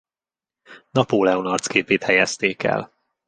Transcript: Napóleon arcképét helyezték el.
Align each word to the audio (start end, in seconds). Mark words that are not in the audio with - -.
Napóleon 0.91 1.45
arcképét 1.45 2.03
helyezték 2.03 2.63
el. 2.63 2.93